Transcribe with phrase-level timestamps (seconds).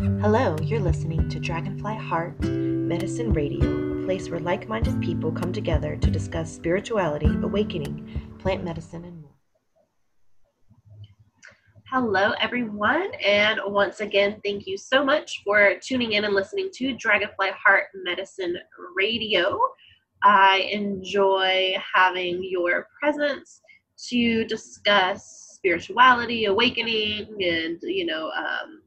[0.00, 5.52] Hello, you're listening to Dragonfly Heart Medicine Radio, a place where like minded people come
[5.52, 9.34] together to discuss spirituality, awakening, plant medicine, and more.
[11.90, 16.96] Hello, everyone, and once again, thank you so much for tuning in and listening to
[16.96, 18.56] Dragonfly Heart Medicine
[18.96, 19.60] Radio.
[20.22, 23.60] I enjoy having your presence
[24.08, 28.79] to discuss spirituality, awakening, and you know, um,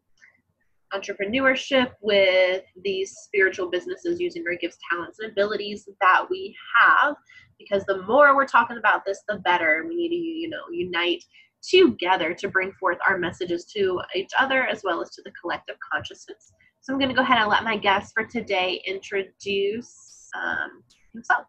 [0.94, 7.16] entrepreneurship with these spiritual businesses using our gifts, talents, and abilities that we have.
[7.58, 9.86] Because the more we're talking about this, the better.
[9.88, 11.24] We need to, you know, unite
[11.64, 15.78] together to bring forth our messages to each other as well as to the collective
[15.92, 16.52] consciousness.
[16.82, 21.46] So I'm going to go ahead and let my guest for today introduce um, himself.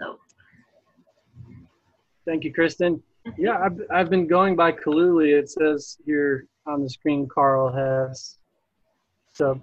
[0.00, 0.18] So,
[2.26, 3.02] thank you, Kristen.
[3.38, 5.38] Yeah, I've, I've been going by Kahlulee.
[5.38, 8.38] It says here on the screen, Carl Hess.
[9.40, 9.58] So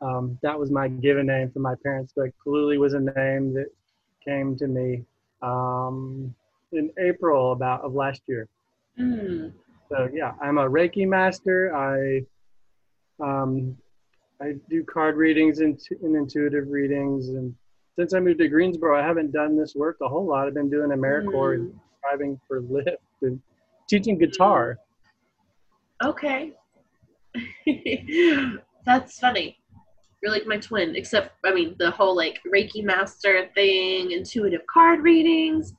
[0.00, 3.66] um, that was my given name for my parents, but Kahlulee was a name that
[4.26, 5.04] came to me
[5.42, 6.34] um,
[6.72, 8.48] in April about of last year.
[8.98, 9.52] Mm.
[9.90, 11.76] So yeah, I'm a Reiki master.
[11.76, 12.24] I
[13.22, 13.76] um,
[14.40, 17.54] I do card readings and, and intuitive readings, and
[17.96, 20.46] since I moved to Greensboro, I haven't done this work a whole lot.
[20.48, 21.54] I've been doing AmeriCorps mm.
[21.56, 23.42] and driving for Lyft and
[23.90, 24.78] teaching guitar.
[26.02, 26.54] Okay.
[28.84, 29.58] That's funny.
[30.22, 35.00] You're like my twin, except I mean the whole like Reiki master thing, intuitive card
[35.00, 35.72] readings,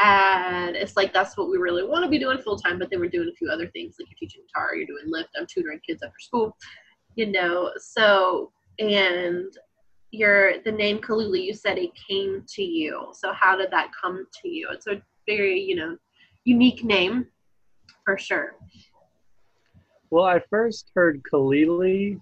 [0.00, 2.78] and it's like that's what we really want to be doing full time.
[2.78, 5.28] But then we're doing a few other things, like you're teaching guitar, you're doing Lyft,
[5.38, 6.56] I'm tutoring kids after school,
[7.14, 7.70] you know.
[7.78, 9.52] So and
[10.10, 13.08] your the name Kahlulee, you said it came to you.
[13.12, 14.68] So how did that come to you?
[14.72, 15.96] It's a very you know
[16.44, 17.26] unique name
[18.04, 18.56] for sure.
[20.10, 22.20] Well, I first heard Kahlulee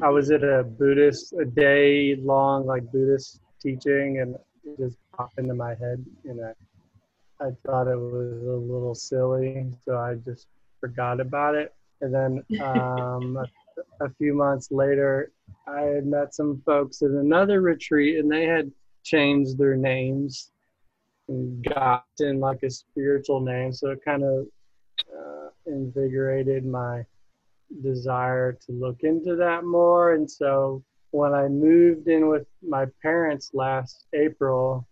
[0.00, 5.38] I was at a Buddhist, a day long like Buddhist teaching, and it just popped
[5.38, 10.46] into my head, and I, I thought it was a little silly, so I just
[10.80, 11.74] forgot about it.
[12.00, 15.32] And then um, a, a few months later,
[15.66, 18.70] I had met some folks at another retreat, and they had
[19.04, 20.50] changed their names
[21.28, 24.46] and gotten like a spiritual name, so it kind of
[25.16, 27.04] uh, invigorated my
[27.82, 30.14] desire to look into that more.
[30.14, 34.86] And so when I moved in with my parents last April,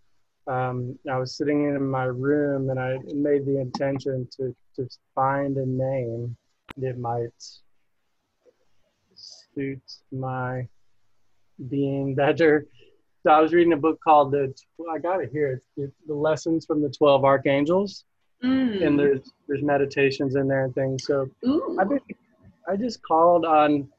[0.47, 5.57] um, I was sitting in my room and I made the intention to, to find
[5.57, 6.35] a name
[6.77, 7.29] that might
[9.15, 9.81] suit
[10.11, 10.67] my
[11.69, 12.65] being better.
[13.23, 14.53] So I was reading a book called the
[14.91, 15.61] I got it here.
[15.77, 18.03] It's the lessons from the twelve archangels,
[18.43, 18.83] mm.
[18.83, 21.05] and there's there's meditations in there and things.
[21.05, 21.77] So Ooh.
[21.79, 21.99] I've been
[22.71, 23.89] I just called on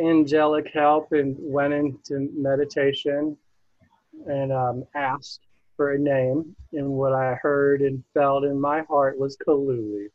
[0.00, 3.36] angelic help and went into meditation
[4.26, 5.40] and um, asked
[5.76, 6.56] for a name.
[6.72, 10.06] And what I heard and felt in my heart was Kahlulee.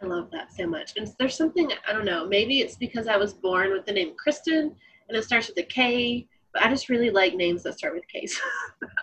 [0.00, 0.92] I love that so much.
[0.96, 4.14] And there's something, I don't know, maybe it's because I was born with the name
[4.16, 4.72] Kristen
[5.08, 8.06] and it starts with a K, but I just really like names that start with
[8.06, 8.40] K's.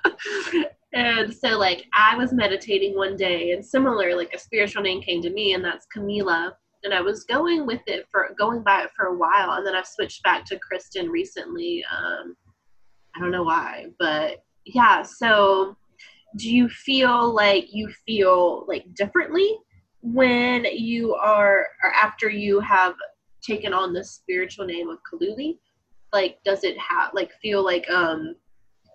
[0.93, 5.21] and so, like, I was meditating one day and similar, like, a spiritual name came
[5.23, 8.91] to me, and that's Camila and I was going with it for going by it
[8.95, 11.83] for a while, and then I've switched back to Kristen recently.
[11.85, 12.35] Um,
[13.15, 15.01] I don't know why, but yeah.
[15.03, 15.75] So,
[16.37, 19.57] do you feel like you feel like differently
[20.01, 22.95] when you are, or after you have
[23.41, 25.57] taken on the spiritual name of Kahlulee?
[26.11, 28.35] Like, does it have like feel like um?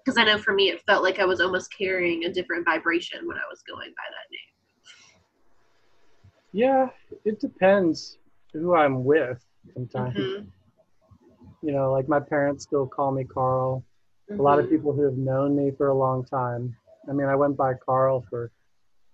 [0.05, 3.27] Because I know for me, it felt like I was almost carrying a different vibration
[3.27, 4.58] when I was going by that name.
[6.53, 6.89] Yeah,
[7.25, 8.19] it depends
[8.53, 9.45] who I'm with
[9.75, 10.17] sometimes.
[10.17, 10.49] Mm-hmm.
[11.67, 13.85] You know, like my parents still call me Carl.
[14.31, 14.41] Mm-hmm.
[14.41, 14.75] A lot of mm-hmm.
[14.77, 16.75] people who have known me for a long time.
[17.09, 18.51] I mean, I went by Carl for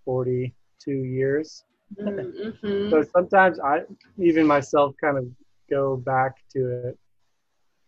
[0.05, 1.65] 42 years.
[2.00, 2.91] Mm-hmm.
[2.91, 3.81] so sometimes I,
[4.19, 5.27] even myself, kind of
[5.71, 6.98] go back to it.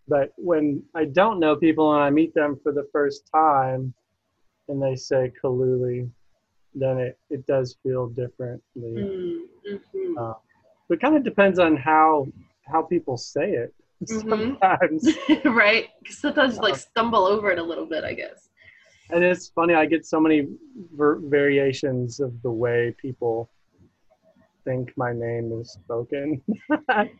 [0.09, 3.93] But when I don't know people and I meet them for the first time
[4.69, 6.09] and they say Kahlulee,
[6.77, 8.61] then it, it does feel differently.
[9.67, 10.19] Mm-hmm.
[10.19, 10.35] Uh,
[10.91, 12.29] it kind of depends on how
[12.67, 13.75] how people say it
[14.05, 14.29] mm-hmm.
[14.29, 15.07] sometimes.
[15.07, 15.49] Mm-hmm.
[15.57, 15.89] right?
[16.09, 18.49] Sometimes like uh, stumble over it a little bit, I guess.
[19.11, 20.49] And it's funny, I get so many
[20.95, 23.49] ver- variations of the way people
[24.65, 26.43] think my name is spoken.
[26.79, 27.11] right.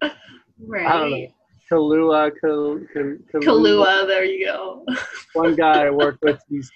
[0.02, 1.26] I don't know.
[1.70, 4.84] Kalua, Kal, Kal, Kalua, there you go.
[5.32, 6.70] One guy I worked with, he's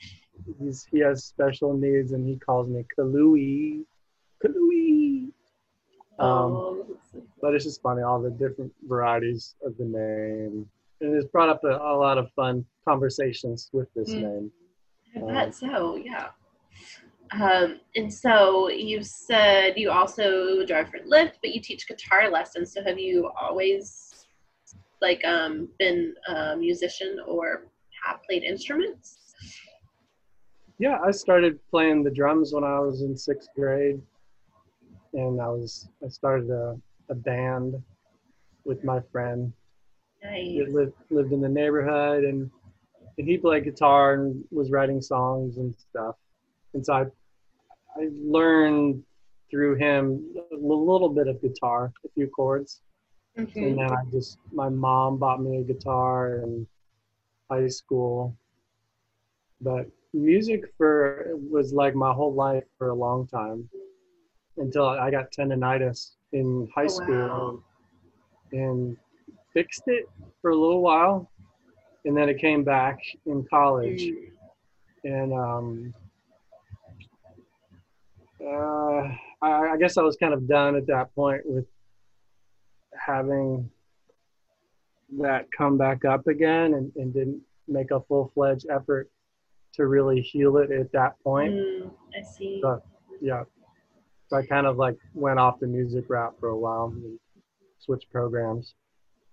[0.61, 3.85] he's he has special needs and he calls me Kalui.
[4.45, 5.31] Kalui.
[6.21, 6.87] Um, oh,
[7.41, 10.69] but it's just funny all the different varieties of the name,
[11.01, 14.23] and it's brought up a, a lot of fun conversations with this Mm.
[14.23, 14.53] name.
[15.17, 16.29] I Um, bet so, yeah.
[17.33, 22.73] Um, and so you said you also drive for Lyft, but you teach guitar lessons.
[22.73, 24.27] So have you always
[25.01, 27.67] like um, been a musician or
[28.05, 29.18] have played instruments?
[30.79, 34.01] Yeah, I started playing the drums when I was in sixth grade,
[35.13, 36.79] and I was I started a,
[37.09, 37.83] a band
[38.65, 39.53] with my friend.
[40.23, 40.47] Nice.
[40.47, 42.49] He lived lived in the neighborhood, and
[43.17, 46.15] and he played guitar and was writing songs and stuff.
[46.75, 47.07] And so I
[48.01, 49.03] I learned
[49.51, 52.83] through him a little bit of guitar, a few chords,
[53.37, 53.57] Mhm.
[53.57, 56.69] and then I just my mom bought me a guitar in
[57.51, 58.37] high school.
[59.61, 63.69] But music for was like my whole life for a long time
[64.57, 67.63] until I got tendonitis in high Oh, school wow.
[68.53, 68.97] and
[69.53, 70.07] fixed it
[70.41, 71.31] for a little while,
[72.05, 74.31] and then it came back in college, Mm.
[75.05, 75.95] and um,
[78.45, 81.67] uh, I, I guess I was kind of done at that point with
[82.95, 83.71] having
[85.19, 89.11] that come back up again, and, and didn't make a full fledged effort
[89.79, 91.55] to really heal it at that point.
[91.55, 92.61] Mm, I see.
[92.63, 92.83] So,
[93.23, 93.45] yeah,
[94.29, 97.19] so I kind of like went off the music route for a while, and
[97.79, 98.75] switched programs.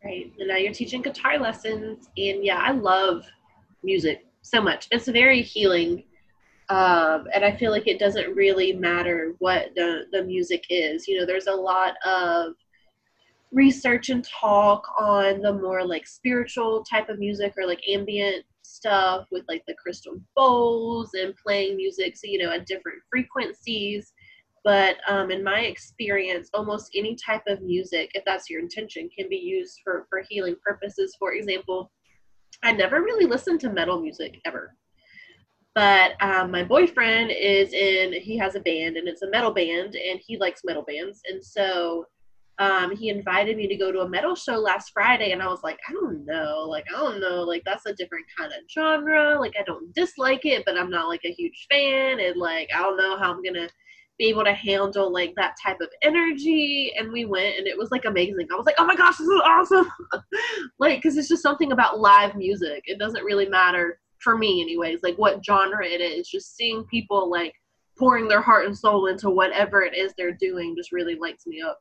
[0.04, 0.32] Right.
[0.40, 2.10] And now you're teaching guitar lessons.
[2.16, 3.26] And yeah, I love
[3.84, 4.88] music so much.
[4.92, 6.04] It's very healing.
[6.70, 11.08] Um, and I feel like it doesn't really matter what the, the music is.
[11.08, 12.54] You know, there's a lot of
[13.52, 18.46] research and talk on the more like spiritual type of music or like ambient
[18.76, 24.14] stuff with like the crystal bowls and playing music, so, you know, at different frequencies.
[24.64, 29.30] But um, in my experience, almost any type of music, if that's your intention, can
[29.30, 31.16] be used for, for healing purposes.
[31.20, 31.92] For example,
[32.64, 34.76] I never really listened to metal music ever.
[35.76, 39.96] But um, my boyfriend is in, he has a band and it's a metal band
[39.96, 41.22] and he likes metal bands.
[41.30, 42.06] And so
[42.58, 45.32] um, he invited me to go to a metal show last Friday.
[45.32, 46.66] And I was like, I don't know.
[46.68, 47.44] Like, I don't know.
[47.44, 49.40] Like, that's a different kind of genre.
[49.40, 52.20] Like, I don't dislike it, but I'm not like a huge fan.
[52.20, 53.70] And like, I don't know how I'm to
[54.18, 57.92] be able to handle like that type of energy and we went and it was
[57.92, 59.92] like amazing i was like oh my gosh this is awesome
[60.80, 65.04] like because it's just something about live music it doesn't really matter for me anyways
[65.04, 67.54] like what genre it is just seeing people like
[67.98, 71.62] pouring their heart and soul into whatever it is they're doing just really lights me
[71.62, 71.80] up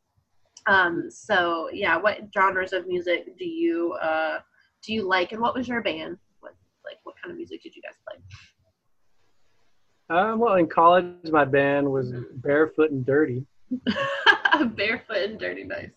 [0.66, 4.38] um so yeah what genres of music do you uh
[4.82, 7.74] do you like and what was your band what like what kind of music did
[7.74, 8.18] you guys play
[10.10, 13.46] Um, well, in college, my band was Barefoot and Dirty,
[14.76, 15.88] barefoot and dirty nice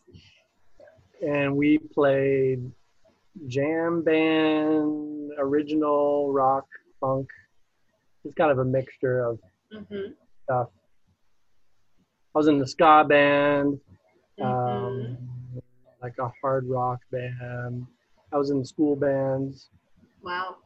[1.22, 2.72] and we played
[3.48, 6.66] jam band, original rock,
[7.00, 7.28] funk.
[8.24, 9.40] It's kind of a mixture of
[9.74, 10.12] mm-hmm.
[10.44, 10.68] stuff.
[12.36, 13.80] I was in the ska band,
[14.40, 14.46] Mm-hmm.
[14.46, 15.18] um,
[16.02, 17.86] like a hard rock band.
[18.32, 19.70] I was in school bands.
[20.22, 20.58] Wow.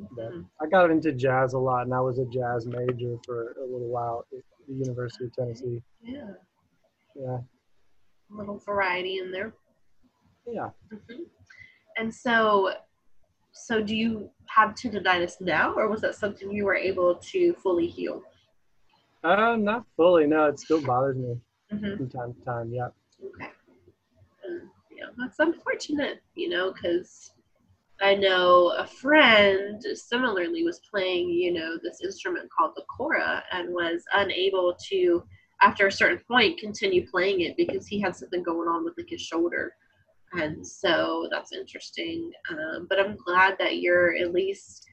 [0.00, 0.46] Mhm.
[0.60, 3.88] I got into jazz a lot, and I was a jazz major for a little
[3.88, 5.82] while at the University of Tennessee.
[6.02, 6.32] Yeah.
[7.14, 7.38] Yeah,
[8.30, 9.52] A little variety in there.
[10.46, 10.70] yeah.
[10.90, 11.24] hmm
[11.98, 12.72] And so,
[13.52, 17.88] so do you have tendonitis now, or was that something you were able to fully
[17.88, 18.22] heal?
[19.24, 20.26] Uh, not fully.
[20.26, 21.38] No, it still bothers me
[21.70, 22.72] hmm from time to time.
[22.72, 22.88] Yeah.
[25.20, 27.32] That's unfortunate, you know, because
[28.00, 33.68] I know a friend similarly was playing, you know, this instrument called the kora and
[33.74, 35.22] was unable to,
[35.60, 39.10] after a certain point, continue playing it because he had something going on with like
[39.10, 39.74] his shoulder.
[40.32, 42.30] And so that's interesting.
[42.50, 44.86] Um, but I'm glad that you're at least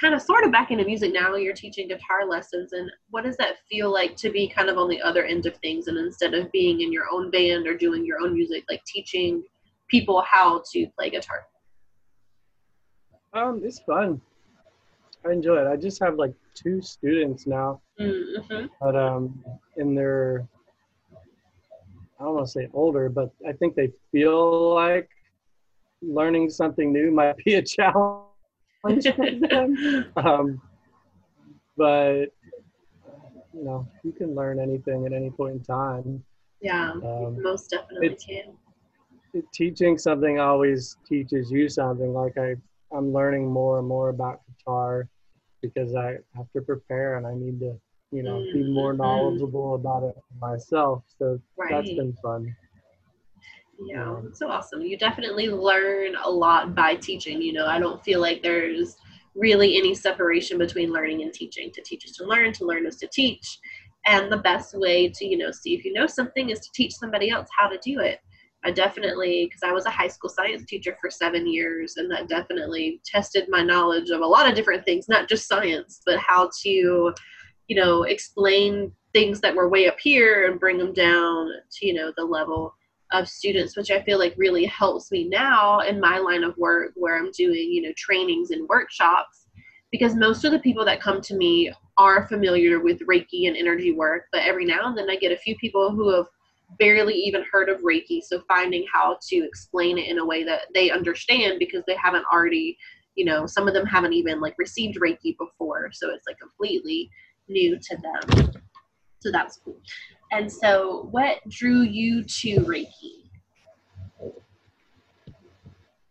[0.00, 1.34] kind of sort of back into music now.
[1.36, 2.72] You're teaching guitar lessons.
[2.72, 5.56] And what does that feel like to be kind of on the other end of
[5.58, 8.82] things and instead of being in your own band or doing your own music, like
[8.84, 9.42] teaching
[9.88, 11.46] people how to play guitar?
[13.32, 14.20] Um, it's fun.
[15.26, 15.66] I enjoy it.
[15.66, 18.66] I just have like two students now, Mm-hmm.
[18.78, 19.42] but um,
[19.78, 20.46] and they're
[22.20, 25.08] I don't want to say older, but I think they feel like
[26.02, 28.25] learning something new might be a challenge
[30.16, 30.60] Um,
[31.76, 32.26] but
[33.52, 36.24] you know, you can learn anything at any point in time.
[36.60, 38.56] yeah, Um, most definitely it's- can.
[39.52, 42.12] teaching something always teaches you something.
[42.12, 42.56] Like I,
[42.92, 45.08] I'm learning more and more about guitar
[45.62, 47.78] because I have to prepare and I need to,
[48.12, 51.02] you know, be more knowledgeable about it myself.
[51.18, 51.40] So
[51.70, 52.54] that's been fun.
[53.84, 54.28] Yeah, mm-hmm.
[54.28, 54.82] it's so awesome.
[54.82, 57.42] You definitely learn a lot by teaching.
[57.42, 58.96] You know, I don't feel like there's
[59.34, 61.70] really any separation between learning and teaching.
[61.72, 63.58] To teach is to learn, to learn is to teach.
[64.06, 66.94] And the best way to, you know, see if you know something is to teach
[66.94, 68.20] somebody else how to do it.
[68.64, 72.28] I definitely, because I was a high school science teacher for seven years, and that
[72.28, 76.50] definitely tested my knowledge of a lot of different things, not just science, but how
[76.62, 77.12] to,
[77.68, 81.94] you know, explain things that were way up here and bring them down to, you
[81.94, 82.74] know, the level
[83.22, 86.92] of students, which I feel like really helps me now in my line of work
[86.94, 89.46] where I'm doing, you know, trainings and workshops.
[89.92, 93.92] Because most of the people that come to me are familiar with Reiki and energy
[93.92, 96.26] work, but every now and then I get a few people who have
[96.78, 98.20] barely even heard of Reiki.
[98.22, 102.24] So finding how to explain it in a way that they understand because they haven't
[102.32, 102.76] already,
[103.14, 105.90] you know, some of them haven't even like received Reiki before.
[105.92, 107.08] So it's like completely
[107.48, 108.52] new to them.
[109.26, 109.76] So that's cool.
[110.30, 113.28] And so, what drew you to Reiki?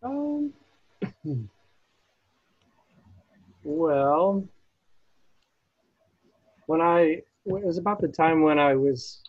[0.02, 0.52] Um,
[3.64, 4.46] well,
[6.66, 9.22] when I it was about the time when I was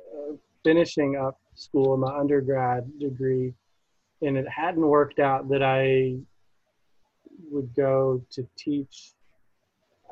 [0.00, 3.54] uh, finishing up school, my undergrad degree,
[4.20, 6.16] and it hadn't worked out that I
[7.52, 9.12] would go to teach.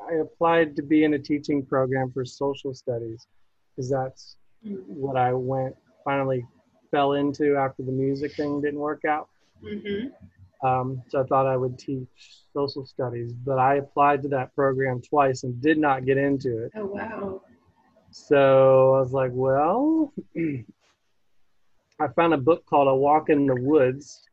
[0.09, 3.27] I applied to be in a teaching program for social studies
[3.75, 6.45] because that's what I went finally
[6.91, 9.27] fell into after the music thing didn't work out.
[9.63, 10.67] Mm-hmm.
[10.67, 12.07] Um, so I thought I would teach
[12.53, 16.71] social studies, but I applied to that program twice and did not get into it.
[16.75, 17.41] Oh wow.
[18.11, 20.13] So I was like, well,
[21.99, 24.23] I found a book called A Walk in the Woods,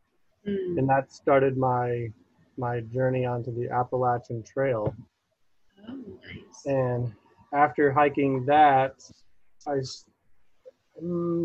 [0.46, 0.78] Mm.
[0.78, 2.12] and that started my
[2.58, 4.94] my journey onto the Appalachian Trail.
[5.88, 6.66] Oh, nice.
[6.66, 7.12] And
[7.52, 8.94] after hiking that,
[9.66, 9.80] I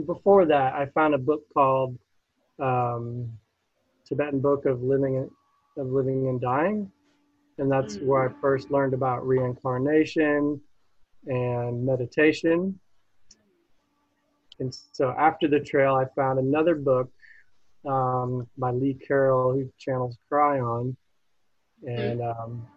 [0.05, 1.97] before that I found a book called
[2.59, 3.31] um,
[4.05, 5.31] Tibetan Book of Living and,
[5.77, 6.91] of Living and Dying,
[7.57, 8.05] and that's Mm.
[8.05, 10.61] where I first learned about reincarnation
[11.27, 12.79] and meditation.
[14.59, 17.09] And so after the trail, I found another book
[17.85, 20.95] um, by Lee Carroll, who channels Kryon,
[21.83, 22.67] and um,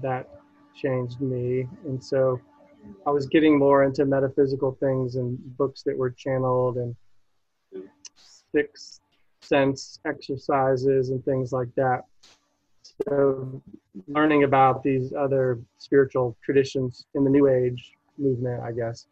[0.00, 0.28] that
[0.74, 1.66] changed me.
[1.84, 2.40] And so
[3.06, 6.96] I was getting more into metaphysical things and books that were channeled and
[8.54, 9.00] sixth
[9.40, 12.02] sense exercises and things like that.
[13.06, 13.62] So
[14.08, 19.06] learning about these other spiritual traditions in the New Age movement, I guess,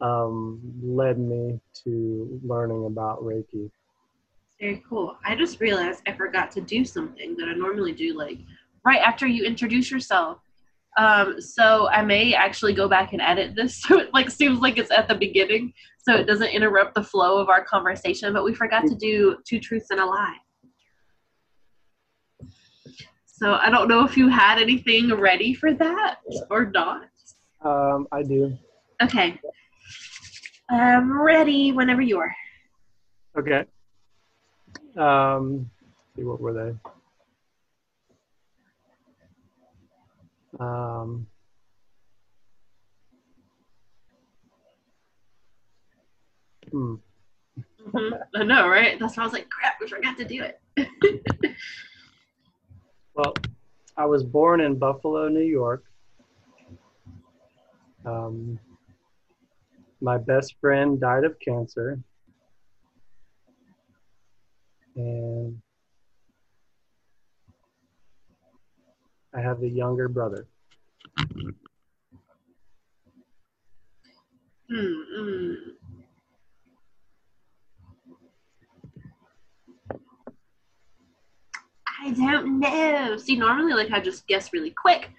[0.00, 3.70] um, led me to learning about Reiki.
[4.60, 5.16] Very cool.
[5.24, 8.38] I just realized I forgot to do something that I normally do, like
[8.84, 10.38] right after you introduce yourself.
[10.98, 14.78] Um, so I may actually go back and edit this so it like seems like
[14.78, 18.32] it's at the beginning, so it doesn't interrupt the flow of our conversation.
[18.32, 20.36] But we forgot to do two truths and a lie.
[23.26, 26.18] So I don't know if you had anything ready for that
[26.48, 27.08] or not.
[27.64, 28.56] Um, I do.
[29.02, 29.40] Okay.
[30.70, 32.34] I'm ready whenever you are.
[33.36, 33.64] Okay.
[34.96, 35.70] Um,
[36.14, 36.74] see what were they?
[40.60, 41.26] Um,
[46.70, 46.94] hmm.
[47.86, 48.20] Mhm.
[48.34, 48.98] I know, right?
[48.98, 50.60] That's why I was like, crap, we forgot to do it.
[53.14, 53.34] Well,
[53.96, 55.84] I was born in Buffalo, New York.
[58.06, 58.58] Um,
[60.00, 62.00] my best friend died of cancer.
[64.96, 65.60] And
[69.34, 70.46] I have a younger brother.
[74.70, 75.52] Hmm.
[82.04, 83.16] I don't know.
[83.16, 85.10] See, normally, like, I just guess really quick,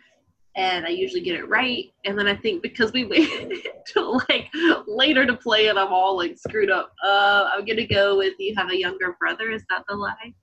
[0.55, 1.85] and I usually get it right.
[2.05, 3.53] And then I think because we waited
[3.87, 4.49] till like
[4.85, 6.93] later to play it, I'm all like screwed up.
[7.03, 9.49] Uh, I'm gonna go with you have a younger brother.
[9.49, 10.33] Is that the lie?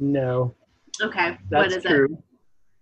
[0.00, 0.54] No,
[1.00, 1.38] Okay.
[1.50, 2.08] that's is true.
[2.12, 2.18] it?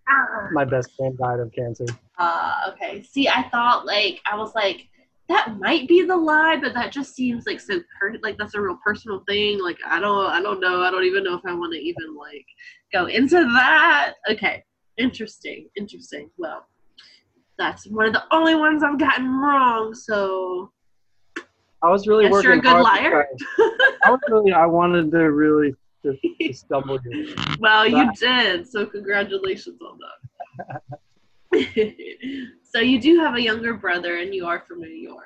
[0.09, 0.49] Ah.
[0.53, 1.87] My best friend died of cancer.
[2.19, 3.03] Uh, okay.
[3.03, 4.89] See, I thought like I was like
[5.29, 8.61] that might be the lie, but that just seems like so per- like that's a
[8.61, 9.63] real personal thing.
[9.63, 10.83] Like I don't I don't know.
[10.83, 12.47] I don't even know if I want to even like
[12.93, 14.15] go into that.
[14.31, 14.63] Okay.
[14.99, 15.69] Interesting.
[15.77, 16.31] Interesting.
[16.39, 16.67] Well,
[17.59, 19.95] that's one of the only ones I've gotten wrong.
[19.95, 20.71] So
[21.83, 23.27] I was really Guess working you're a good liar.
[24.05, 24.53] I was really.
[24.53, 27.35] I wanted to really to stumble you.
[27.59, 28.69] well, you did.
[28.69, 30.99] So congratulations on that.
[32.63, 35.25] so you do have a younger brother, and you are from New York.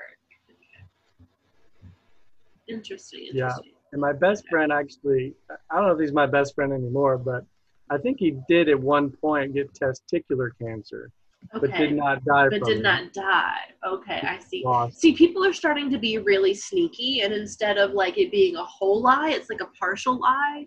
[2.68, 3.28] Interesting.
[3.32, 3.54] Yeah.
[3.92, 5.34] And my best friend actually,
[5.70, 7.44] I don't know if he's my best friend anymore, but
[7.90, 11.10] I think he did at one point get testicular cancer,
[11.54, 11.66] Okay.
[11.66, 12.82] but did not die But did it.
[12.82, 13.60] not die.
[13.86, 14.62] Okay, I see.
[14.64, 15.00] Lost.
[15.00, 18.64] See, people are starting to be really sneaky, and instead of like it being a
[18.64, 20.66] whole lie, it's like a partial lie.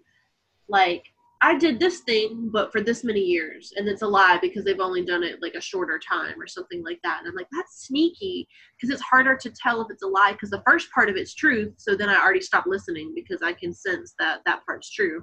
[0.67, 1.05] Like,
[1.41, 4.79] I did this thing, but for this many years, and it's a lie because they've
[4.79, 7.19] only done it like a shorter time or something like that.
[7.19, 10.49] And I'm like, that's sneaky because it's harder to tell if it's a lie because
[10.49, 11.73] the first part of it's truth.
[11.77, 15.19] So then I already stopped listening because I can sense that that part's true.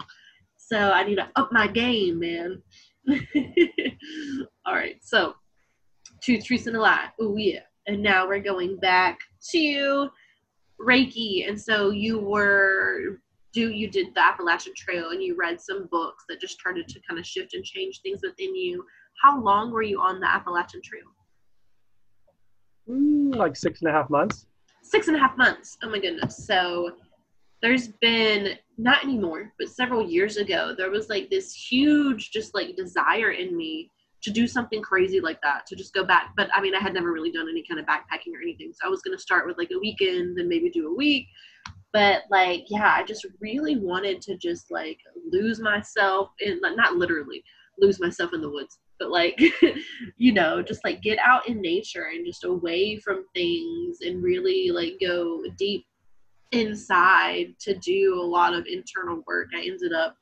[0.59, 2.63] So I need to up my game, man.
[4.67, 5.35] All right, so
[6.23, 7.09] two truths and a lie.
[7.21, 7.61] Oh yeah.
[7.87, 9.19] And now we're going back
[9.53, 10.09] to
[10.81, 11.49] Reiki.
[11.49, 13.21] And so you were
[13.53, 17.01] do you did the Appalachian Trail and you read some books that just started to
[17.09, 18.85] kind of shift and change things within you.
[19.23, 21.03] How long were you on the Appalachian Trail?
[22.89, 24.47] Mm, like six and a half months.
[24.83, 25.77] Six and a half months.
[25.83, 26.47] Oh my goodness.
[26.47, 26.93] So
[27.63, 32.77] there's been not anymore, but several years ago, there was like this huge just like
[32.77, 33.91] desire in me
[34.23, 36.33] to do something crazy like that, to just go back.
[36.37, 38.73] But I mean, I had never really done any kind of backpacking or anything.
[38.73, 41.27] So I was going to start with like a weekend, then maybe do a week.
[41.93, 44.99] But like, yeah, I just really wanted to just like
[45.31, 47.43] lose myself in, not literally
[47.79, 49.41] lose myself in the woods, but like,
[50.17, 54.71] you know, just like get out in nature and just away from things and really
[54.71, 55.87] like go deep
[56.53, 59.49] inside to do a lot of internal work.
[59.55, 60.17] I ended up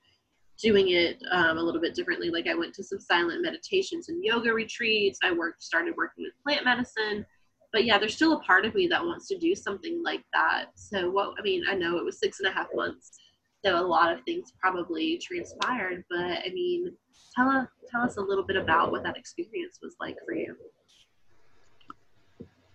[0.62, 2.30] doing it um, a little bit differently.
[2.30, 5.18] Like I went to some silent meditations and yoga retreats.
[5.22, 7.24] I worked, started working with plant medicine.
[7.72, 10.66] But yeah, there's still a part of me that wants to do something like that.
[10.74, 13.18] So what I mean, I know it was six and a half months,
[13.64, 16.02] so a lot of things probably transpired.
[16.08, 16.92] But I mean,
[17.36, 20.56] tell us tell us a little bit about what that experience was like for you.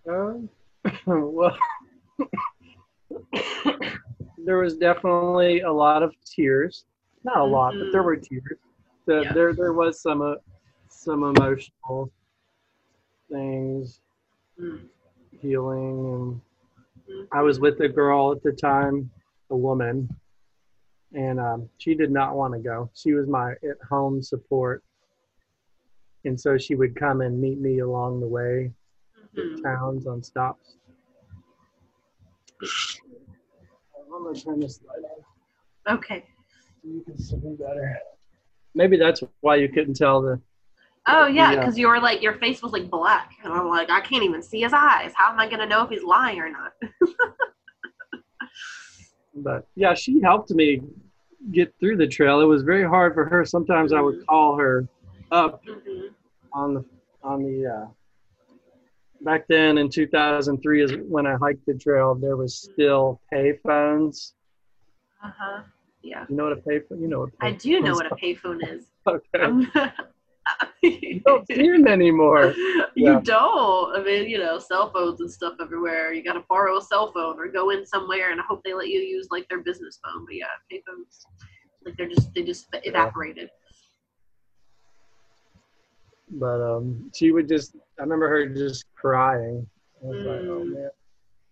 [0.07, 0.49] Um,
[1.07, 1.57] well,
[4.45, 6.85] there was definitely a lot of tears.
[7.23, 8.05] Not a lot, but there Mhm.
[8.05, 8.59] were tears.
[9.05, 9.33] The, Yeah.
[9.33, 10.35] There, there was some, uh,
[10.89, 12.11] some emotional
[13.29, 13.99] things,
[14.59, 14.87] Mm.
[15.31, 16.41] healing, and
[17.07, 17.27] Mhm.
[17.31, 19.09] I was with a girl at the time,
[19.49, 20.09] a woman,
[21.13, 22.89] and um, she did not want to go.
[22.93, 24.83] She was my at-home support,
[26.25, 28.73] and so she would come and meet me along the way
[29.35, 29.61] Mhm.
[29.63, 30.77] towns on stops.
[34.13, 35.03] I'm gonna turn this light
[35.87, 36.25] on Okay.
[36.81, 37.97] so you can see me better.
[38.75, 40.39] Maybe that's why you couldn't tell the.
[41.07, 41.59] Oh yeah, Yeah.
[41.59, 44.41] because you were like your face was like black, and I'm like I can't even
[44.41, 45.11] see his eyes.
[45.15, 46.73] How am I gonna know if he's lying or not?
[49.35, 50.79] But yeah, she helped me
[51.51, 52.39] get through the trail.
[52.41, 53.43] It was very hard for her.
[53.45, 54.87] Sometimes I would call her
[55.31, 56.07] up hmm
[56.53, 56.85] on the
[57.23, 57.65] on the.
[57.65, 57.87] Uh,
[59.23, 62.15] back then in 2003 is when I hiked the trail.
[62.15, 64.33] There was still pay phones.
[65.23, 65.61] Uh huh.
[66.01, 67.01] Yeah, You know what a payphone?
[67.01, 68.85] You know what I do know what a payphone is.
[69.07, 69.43] Okay.
[69.43, 69.71] Um,
[70.81, 72.53] You don't see them anymore.
[72.95, 73.21] You Yeah.
[73.23, 73.95] don't.
[73.97, 76.11] I mean, you know, cell phones and stuff everywhere.
[76.13, 78.73] You got to borrow a cell phone or go in somewhere and I hope they
[78.73, 80.25] let you use like their business phone.
[80.25, 81.23] But yeah, payphones,
[81.85, 83.49] like they're just they just evaporated.
[86.31, 89.67] But um, she would just i remember her just crying
[90.01, 90.73] I was like, oh Mm.
[90.73, 90.89] man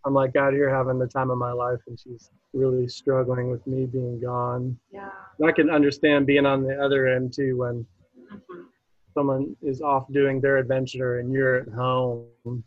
[0.06, 3.66] i'm like out here having the time of my life and she's really struggling with
[3.68, 5.10] me being gone Yeah.
[5.40, 7.86] And i can understand being on the other end too when
[8.32, 8.66] Mhm.
[9.14, 12.64] someone is off doing their adventure and you're at home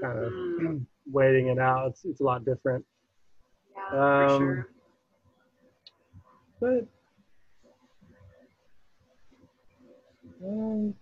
[0.00, 0.32] kind of
[1.10, 2.84] waiting it out it's, it's a lot different
[3.76, 4.68] Yeah, for Um, sure.
[6.60, 6.86] but
[10.46, 10.94] um,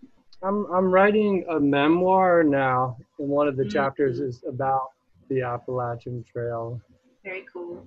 [0.42, 4.28] I'm I'm writing a memoir now, and one of the chapters Mhm.
[4.28, 4.88] is about
[5.28, 6.80] the Appalachian Trail.
[7.24, 7.86] Very cool.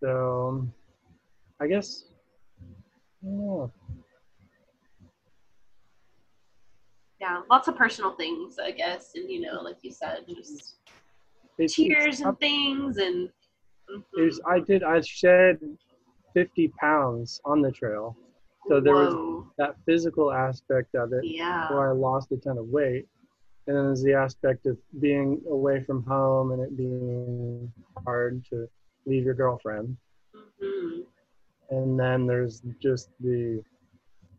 [0.00, 0.66] So,
[1.60, 2.04] I guess,
[3.20, 3.66] yeah,
[7.20, 10.76] Yeah, lots of personal things, I guess, and you know, like you said, just
[11.58, 13.28] it's, tears it's, and things, and
[13.90, 14.38] mhm.
[14.46, 15.58] I did I shed
[16.34, 18.16] 50 pounds on the trail,
[18.68, 19.14] so there was
[19.58, 23.06] that physical aspect of it yeah, where I lost a ton of weight.
[23.66, 27.70] And then there's the aspect of being away from home and it being
[28.06, 28.66] hard to
[29.06, 29.96] leave your girlfriend.
[30.60, 31.00] hmm
[31.70, 33.62] And then there's just the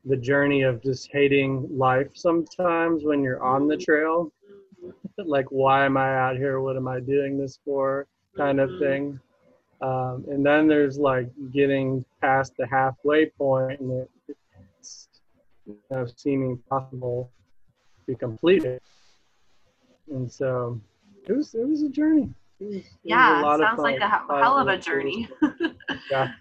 [0.06, 4.32] the journey of just hating life sometimes when you're on the trail.
[5.18, 6.62] like, why am I out here?
[6.62, 8.08] What am I doing this for?
[8.38, 8.80] Kind of Mhm.
[8.80, 9.20] thing.
[9.82, 14.06] Um, and then there's like getting past the halfway point and
[14.78, 15.08] it's
[15.65, 17.32] you know, seeming possible
[18.08, 18.82] to complete it.
[20.12, 20.80] And so
[21.28, 22.30] it was it was a journey.
[22.60, 24.78] it was- it Yeah, a lot it of sounds like a he- hell of a
[24.78, 25.28] journey.
[26.12, 26.32] Yeah.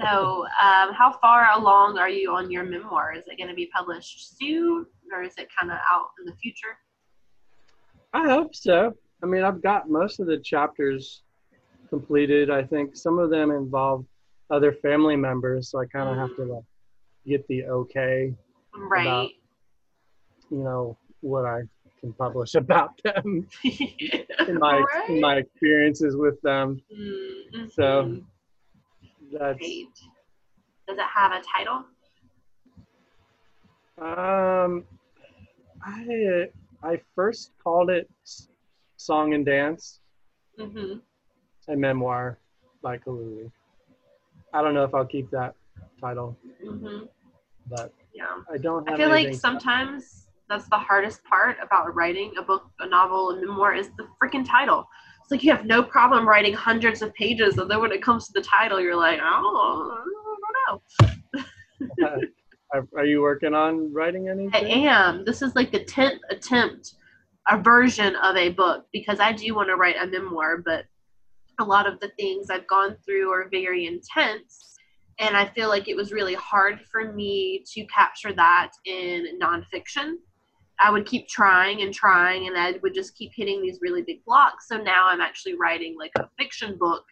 [0.00, 3.12] so, um, how far along are you on your memoir?
[3.14, 6.32] Is it going to be published soon, or is it kind of out in the
[6.36, 6.78] future?
[8.14, 8.94] I hope so.
[9.22, 11.22] I mean, I've got most of the chapters
[11.88, 12.50] completed.
[12.50, 14.04] I think some of them involve
[14.50, 16.64] other family members, so I kind of have to like
[17.26, 18.34] get the okay,
[18.74, 19.30] Right.
[20.50, 21.62] you know, what I
[22.00, 25.08] can publish about them in my right.
[25.08, 26.80] in my experiences with them.
[26.92, 27.70] Mhm.
[27.72, 28.16] So
[29.32, 29.86] that's Great.
[30.86, 31.84] Does it have a title?
[33.98, 34.84] um,
[35.82, 36.48] I
[36.82, 38.08] I first called it
[38.96, 40.00] "Song and Dance,"
[40.58, 40.98] Mm-hmm.
[41.68, 42.38] A memoir
[42.82, 43.50] by Kahlulee.
[44.52, 45.54] I don't know if I'll keep that
[46.00, 47.06] title, Mm-hmm.
[47.68, 48.24] but Yeah.
[48.52, 52.88] I don't I feel like sometimes that's the hardest part about writing a book, a
[52.88, 54.88] novel, a memoir is the freaking title.
[55.22, 58.26] It's like you have no problem writing hundreds of pages, and then when it comes
[58.28, 59.98] to the title, you're like, oh,
[60.62, 60.72] I
[61.34, 61.44] don't
[62.04, 62.22] know.
[62.72, 64.54] are, are you working on writing anything?
[64.54, 65.24] I am.
[65.24, 66.94] This is like the tenth attempt,
[67.48, 70.84] a version of a book, because I do want to write a memoir, but
[71.60, 74.74] a lot of the things I've gone through are very intense.
[75.18, 80.16] And I feel like it was really hard for me to capture that in nonfiction.
[80.78, 84.22] I would keep trying and trying, and I would just keep hitting these really big
[84.26, 84.68] blocks.
[84.68, 87.04] So now I'm actually writing like a fiction book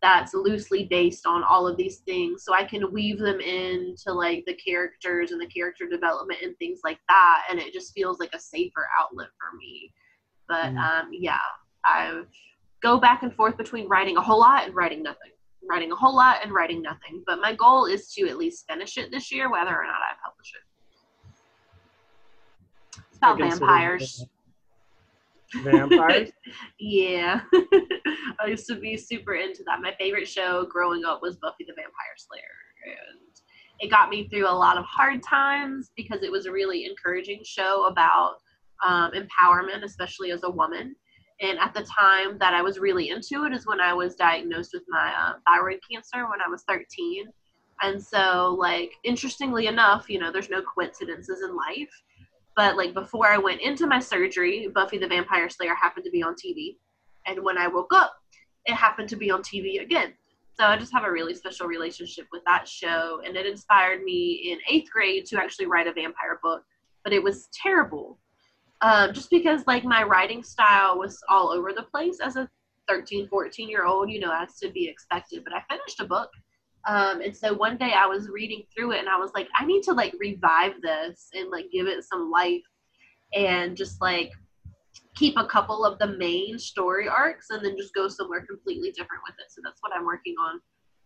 [0.00, 4.44] that's loosely based on all of these things so i can weave them into like
[4.46, 8.32] the characters and the character development and things like that and it just feels like
[8.34, 9.92] a safer outlet for me
[10.46, 10.78] but Mm.
[10.78, 11.38] um yeah
[11.84, 12.22] i
[12.82, 15.30] go back and forth between writing a whole lot and writing nothing
[15.68, 18.96] writing a whole lot and writing nothing but my goal is to at least finish
[18.96, 20.62] it this year whether or not i publish it
[23.10, 24.24] it's about vampires
[25.54, 26.30] Vampires?
[26.78, 27.40] yeah.
[28.40, 29.80] I used to be super into that.
[29.80, 32.42] My favorite show growing up was Buffy the Vampire Slayer.
[32.84, 33.40] And
[33.80, 37.40] it got me through a lot of hard times because it was a really encouraging
[37.44, 38.36] show about
[38.86, 40.94] um, empowerment, especially as a woman.
[41.40, 44.70] And at the time that I was really into it is when I was diagnosed
[44.74, 47.26] with my uh, thyroid cancer when I was 13.
[47.80, 51.90] And so, like, interestingly enough, you know, there's no coincidences in life.
[52.56, 56.24] But like before I went into my surgery, Buffy the Vampire Slayer happened to be
[56.24, 56.76] on TV.
[57.24, 58.14] And when I woke up,
[58.64, 60.12] it happened to be on TV again.
[60.58, 63.20] So I just have a really special relationship with that show.
[63.24, 66.64] And it inspired me in eighth grade to actually write a vampire book.
[67.04, 68.18] But it was terrible.
[68.80, 72.48] Um, just because like my writing style was all over the place as a
[72.88, 75.42] 13, 14 year old, you know, as to be expected.
[75.44, 76.30] But I finished a book
[76.88, 79.66] um, and so one day I was reading through it and I was like, I
[79.66, 82.62] need to like revive this and like give it some life
[83.34, 84.32] and just like
[85.14, 89.22] keep a couple of the main story arcs and then just go somewhere completely different
[89.26, 89.52] with it.
[89.52, 90.60] So that's what I'm working on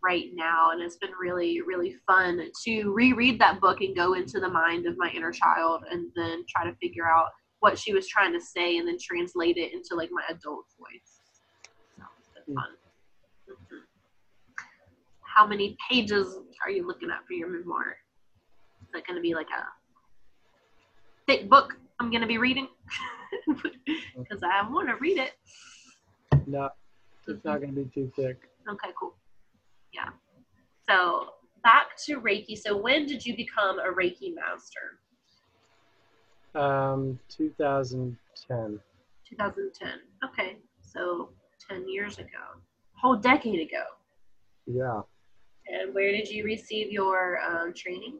[0.05, 0.71] right now.
[0.71, 4.87] And it's been really, really fun to reread that book and go into the mind
[4.87, 7.27] of my inner child and then try to figure out
[7.63, 11.21] what she was trying to say and then translate it into like my adult voice.
[11.97, 12.61] So it's been Mm.
[12.61, 12.77] fun.
[13.49, 13.83] Mhm
[15.35, 17.97] how many pages are you looking at for your memoir?
[18.83, 19.65] Is that going to be like a
[21.27, 22.69] thick book I'm going to be reading?
[24.19, 25.33] Because I want to read it.
[26.47, 26.69] no,
[27.27, 28.37] it's not going to be too thick.
[28.69, 29.15] Okay, cool.
[29.95, 30.11] Yeah.
[30.87, 31.31] So
[31.63, 32.57] back to Reiki.
[32.59, 35.01] So when did you become a Reiki master?
[36.55, 38.81] Um, 2010.
[39.29, 39.89] 2010.
[40.25, 40.57] Okay.
[40.83, 41.31] So
[41.69, 42.29] 10 years ago.
[42.97, 43.85] a whole decade ago.
[44.67, 45.01] Yeah.
[45.69, 48.19] And where did you receive your um, training?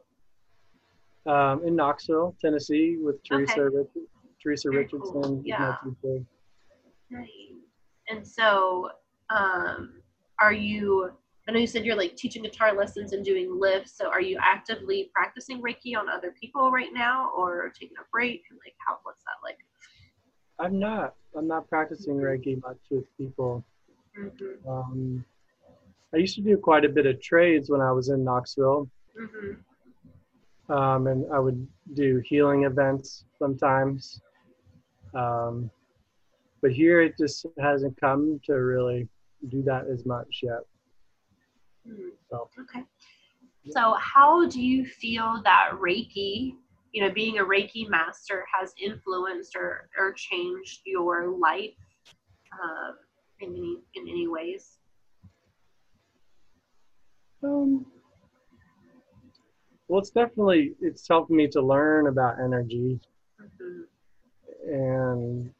[1.25, 3.61] Um, in Knoxville, Tennessee, with Teresa Okay.
[3.77, 3.87] Richard,
[4.41, 5.21] Teresa Very Richardson.
[5.21, 5.41] cool.
[5.45, 5.75] Yeah.
[7.09, 7.29] Nice.
[8.09, 8.89] And so,
[9.29, 10.01] um,
[10.41, 11.11] are you?
[11.47, 13.89] I know you said you're like teaching guitar lessons and doing Lyfts.
[13.89, 18.43] So, are you actively practicing Reiki on other people right now, or taking a break?
[18.49, 18.99] And like, how?
[19.03, 19.57] What's that like?
[20.59, 21.15] I'm not.
[21.35, 23.63] I'm not practicing Reiki much with people.
[24.17, 24.65] Mhm.
[24.67, 25.25] Um,
[26.13, 29.57] I used to do quite a bit of trades when I was in Knoxville, Mhm.
[30.69, 34.21] um, and I would do healing events sometimes.
[35.13, 35.69] Um,
[36.61, 39.09] but here it just hasn't come to really
[39.49, 40.61] do that as much yet.
[42.29, 42.83] So Okay.
[43.71, 46.55] So, how do you feel that Reiki,
[46.91, 51.75] you know, being a Reiki master, has influenced or, or changed your life
[52.61, 52.95] um,
[53.39, 54.79] in any in any ways?
[57.43, 57.85] Um,
[59.87, 62.99] well, it's definitely it's helped me to learn about energy
[63.41, 63.87] Mhm.
[64.65, 65.53] and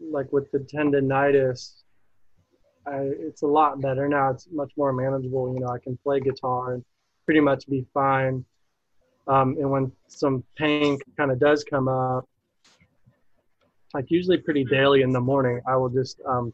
[0.00, 1.82] like with the tendonitis,
[2.88, 4.30] I, it's a lot better now.
[4.30, 5.52] It's much more manageable.
[5.52, 6.84] You know, I can play guitar and
[7.24, 8.44] pretty much be fine.
[9.26, 12.26] Um, and when some pain kind of does come up,
[13.94, 16.52] like usually pretty daily in the morning, I will just um,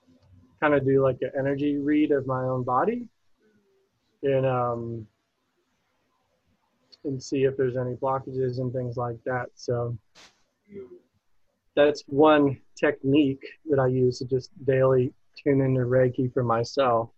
[0.60, 3.06] kind of do like an energy read of my own body
[4.22, 5.06] and um,
[7.04, 9.46] and see if there's any blockages and things like that.
[9.54, 9.96] So
[11.76, 17.10] that's one technique that I use to just daily tune into Reiki for myself.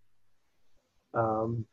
[1.14, 1.66] Um,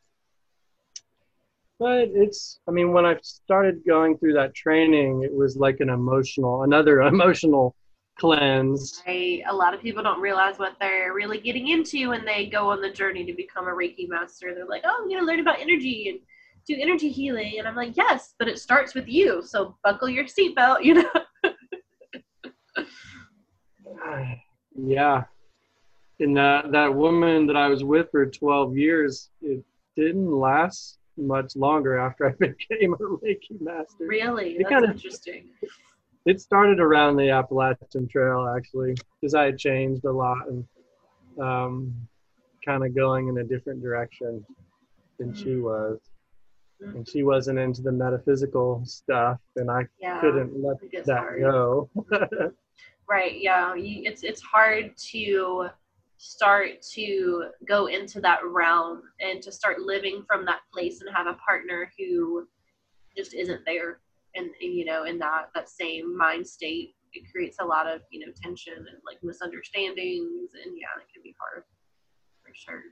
[1.78, 5.90] but it's, I mean, when I started going through that training, it was like an
[5.90, 7.74] emotional, another emotional
[8.18, 9.02] cleanse.
[9.06, 9.42] Right.
[9.48, 12.80] A lot of people don't realize what they're really getting into when they go on
[12.80, 14.54] the journey to become a Reiki master.
[14.54, 16.20] They're like, oh, I'm going to learn about energy and
[16.66, 17.56] do energy healing.
[17.58, 19.42] And I'm like, yes, but it starts with you.
[19.42, 21.10] So buckle your seatbelt, you know?
[24.76, 25.24] yeah.
[26.20, 29.64] And that, that woman that I was with for 12 years, it
[29.96, 34.06] didn't last much longer after I became a Reiki master.
[34.06, 34.52] Really?
[34.52, 35.50] It That's kinda- interesting.
[36.26, 40.64] It started around the Appalachian Trail actually, because I had changed a lot and
[41.38, 41.94] um,
[42.64, 44.42] kind of going in a different direction
[45.18, 45.98] than she was.
[46.80, 50.20] And she wasn't into the metaphysical stuff, and I Yeah.
[50.20, 51.40] couldn't let that hard.
[51.42, 51.90] go.
[53.08, 53.38] Right.
[53.40, 53.74] Yeah.
[53.74, 55.68] You, it's it's hard to
[56.16, 61.26] start to go into that realm and to start living from that place and have
[61.26, 62.46] a partner who
[63.16, 64.00] just isn't there
[64.34, 68.24] and, you know in that that same mind state it creates a lot of you
[68.24, 71.64] know tension and like misunderstandings and yeah it can be hard
[72.42, 72.82] for sure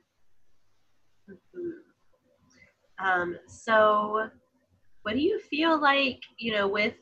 [1.31, 1.79] Mhm.
[3.05, 4.29] um so
[5.03, 6.97] what do you feel like you know with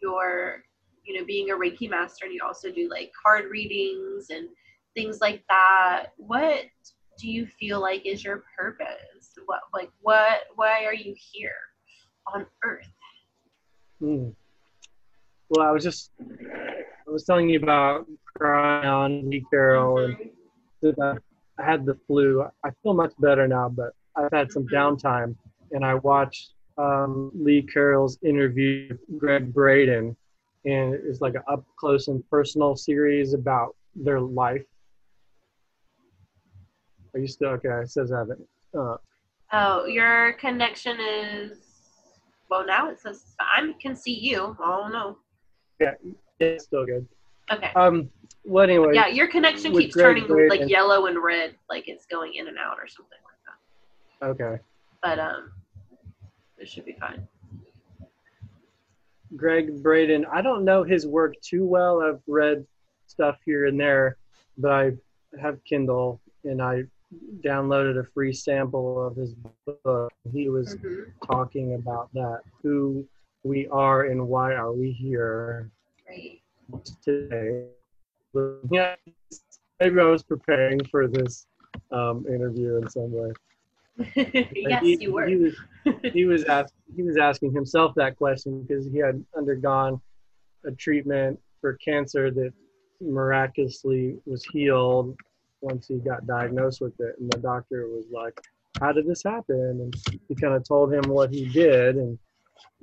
[0.00, 0.64] your
[1.04, 4.48] you know being a reiki master and you also do like card readings and
[4.94, 6.64] things like that what
[7.18, 11.52] do you feel like is your purpose what like what why are you here
[12.34, 12.88] on earth
[14.02, 14.30] Hmm.
[15.48, 20.16] Well, I was just, I was telling you about Kryon Lee Carroll and
[20.82, 21.22] that
[21.58, 22.44] I had the flu.
[22.64, 25.36] I feel much better now, but I've had some downtime,
[25.70, 30.16] and I watched um, Lee Carroll's interview with Gregg Braden,
[30.64, 34.64] and it's like an up close and personal series about their life.
[37.14, 37.68] Are you still okay?
[37.82, 38.40] It says I haven't.
[38.76, 38.96] Uh,
[39.52, 41.58] oh your connection is
[42.48, 45.18] well now it says i can see you oh no
[45.78, 45.90] Yeah,
[46.38, 47.06] yeah it's still good.
[47.52, 48.08] okay Um.
[48.44, 48.92] Well, anyway.
[48.94, 52.48] yeah your connection keeps Gregg turning Braden- like yellow and red like it's going in
[52.48, 54.62] and out or something like that Okay.
[55.02, 55.52] but um
[56.56, 57.28] it should be fine
[59.36, 60.24] Gregg Braden.
[60.32, 62.02] I don't know his work too well.
[62.02, 62.66] I've read
[63.06, 64.16] stuff here and there,
[64.58, 64.90] but I
[65.40, 66.82] have Kindle and I
[67.40, 69.34] downloaded a free sample of his
[69.84, 70.12] book.
[70.32, 71.12] He was Mhm.
[71.24, 73.06] talking about that who
[73.44, 75.70] we are and why are we here
[76.06, 76.42] Great.
[77.04, 77.68] today.
[78.70, 78.96] Yeah,
[79.80, 81.46] maybe I was preparing for this
[81.90, 83.32] um, interview in some way.
[84.56, 85.54] yes he, you were He was,
[86.12, 90.00] he was ask, he was asking himself that question because he had undergone
[90.64, 92.52] a treatment for cancer that
[93.00, 95.16] miraculously was healed
[95.62, 98.38] once he got diagnosed with it, and the doctor was like,
[98.80, 99.94] "How did this happen?" And
[100.28, 102.18] he kind of told him what he did, and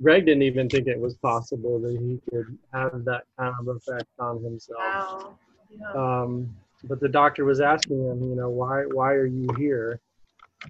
[0.02, 4.08] Gregg didn't even think it was possible that he could have that kind of effect
[4.18, 4.78] on himself.
[4.80, 5.38] wow
[5.70, 5.92] yeah.
[5.92, 10.00] Um, but the doctor was asking him, you know, why why are you here?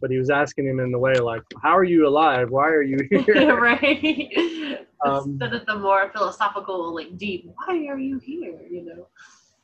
[0.00, 2.50] But he was asking him in the way like, how are you alive?
[2.50, 3.56] Why are you here?
[3.60, 9.06] right Um, instead of the more philosophical like deep why are you here you know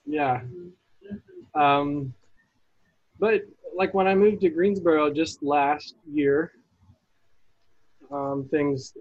[0.06, 0.40] yeah.
[0.40, 1.60] Mhm.
[1.60, 2.14] Um,
[3.18, 3.42] but
[3.74, 6.52] like when I moved to Greensboro just last year,
[8.10, 8.94] um, things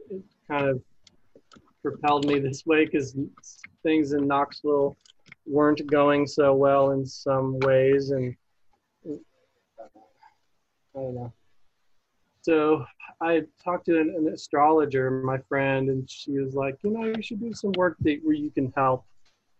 [0.49, 0.81] kind of
[1.81, 3.15] propelled me this way because
[3.83, 4.97] things in Knoxville
[5.45, 8.35] weren't going so well in some ways, and
[9.07, 9.11] I
[10.95, 11.33] don't know.
[12.41, 12.85] So
[13.21, 17.21] I talked to an, an astrologer, my friend, and she was like, you know, you
[17.21, 19.05] should do some work that, where you can help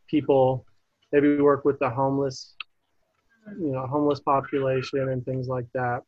[0.07, 0.65] people.
[1.11, 2.55] Maybe work with the homeless
[3.59, 6.01] you know homeless population and things like that.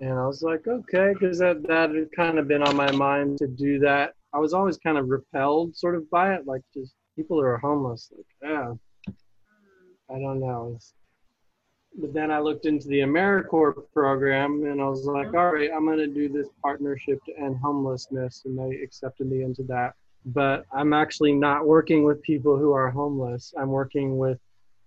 [0.00, 3.38] And i was like okay because that that had kind of been on my mind
[3.38, 4.14] to do that.
[4.32, 7.58] I was always kind of repelled sort of by it like just people who are
[7.58, 8.72] homeless like yeah.
[10.08, 10.78] I don't know.
[11.98, 15.86] But then i looked into the americorps program and i was like all right i'm
[15.86, 19.94] going to do this partnership to end homelessness and they accepted me into that.
[20.26, 23.54] But i'm actually not working with people who are homeless.
[23.56, 24.38] I'm working with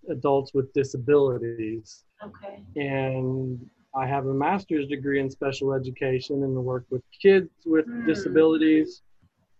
[0.09, 2.05] adults with disabilities.
[2.23, 2.63] Okay.
[2.75, 3.59] And
[3.95, 8.05] I have a master's degree in special education and work with kids with Hmm.
[8.05, 9.01] disabilities.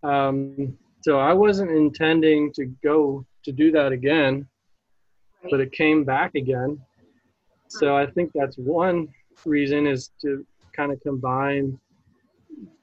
[0.03, 4.47] Um, so I wasn't intending to go to do that again,
[5.43, 5.51] Right.
[5.51, 6.79] but it came back again.
[7.67, 9.07] So I think that's one
[9.45, 11.79] reason is to kind of combine,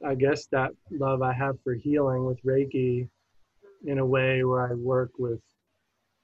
[0.05, 3.09] I guess, that love I have for healing with Reiki
[3.85, 5.41] in a way where I work with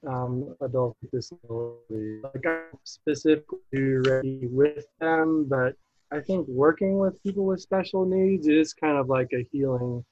[0.07, 2.23] um, adults with disabilities.
[2.23, 5.75] Like I'm specifically Reiki with them, but
[6.11, 10.05] I think working with people with special needs is kind of like a healing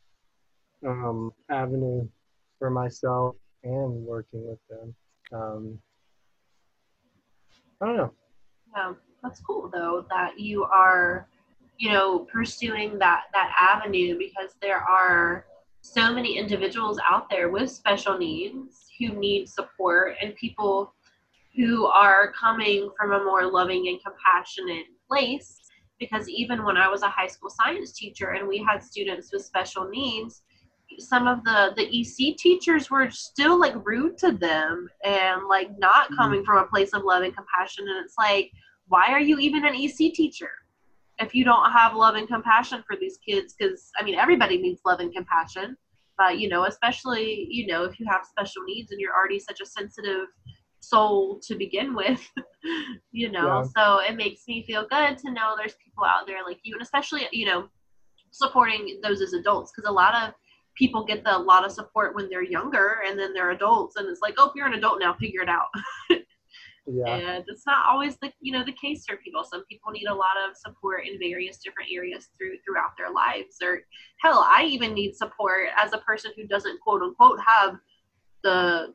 [0.85, 2.07] um, avenue
[2.57, 4.95] for myself and working with them.
[5.31, 5.79] Um,
[7.81, 8.13] I don't know.
[8.75, 11.27] Yeah, that's cool though that you are,
[11.77, 15.45] you know, pursuing that that avenue because there are
[15.81, 20.93] so many individuals out there with special needs who need support and people
[21.55, 25.59] who are coming from a more loving and compassionate place.
[25.99, 29.43] Because even when I was a high school science teacher and we had students with
[29.43, 30.43] special needs
[30.99, 36.09] some of the the EC teachers were still like rude to them and like not
[36.09, 36.17] Mhm.
[36.17, 37.87] coming from a place of love and compassion.
[37.87, 38.51] And it's like
[38.87, 40.51] why are you even an EC teacher
[41.19, 43.55] if you don't have love and compassion for these kids?
[43.57, 45.77] Because I mean everybody needs love and compassion
[46.17, 49.61] but you know especially you know if you have special needs and you're already such
[49.61, 50.27] a sensitive
[50.79, 52.27] soul to begin with
[53.11, 53.63] you know Yeah.
[53.77, 56.81] so it makes me feel good to know there's people out there like you and
[56.81, 57.67] especially you know
[58.31, 60.33] supporting those as adults because a lot of
[60.75, 64.07] people get the, a lot of support when they're younger and then they're adults and
[64.07, 65.67] it's like oh you're an adult now figure it out
[66.87, 67.13] Yeah.
[67.13, 70.13] and it's not always the you know the case for people some people need a
[70.13, 73.81] lot of support in various different areas through throughout their lives or
[74.19, 77.75] hell i even need support as a person who doesn't quote unquote have
[78.43, 78.93] the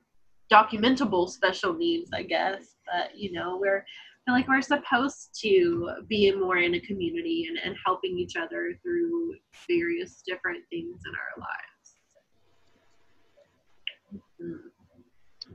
[0.53, 3.85] documentable special needs i guess but you know we're
[4.27, 8.35] I feel like we're supposed to be more in a community and, and helping each
[8.35, 9.35] other through
[9.69, 11.97] various different things in our lives.
[14.41, 14.71] Mhm.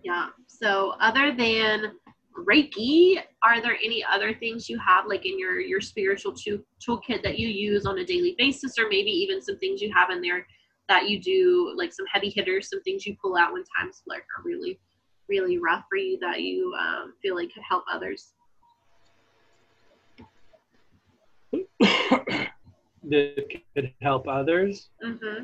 [0.03, 0.29] Yeah.
[0.47, 1.99] So other than
[2.37, 7.21] Reiki, are there any other things you have like in your your spiritual tool, toolkit
[7.23, 10.21] that you use on a daily basis, or maybe even some things you have in
[10.21, 10.45] there
[10.87, 14.23] that you do, like some heavy hitters, some things you pull out when times like
[14.37, 14.79] are really,
[15.29, 18.33] really rough for you that you um, feel like could help others?
[23.03, 24.89] that could help others.
[25.03, 25.43] Mm-hmm.